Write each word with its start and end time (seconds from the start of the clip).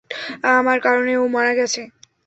আমার 0.51 0.77
কারণে 0.79 1.13
ও 1.17 1.33
মারা 1.35 1.53
গেছে। 1.55 1.81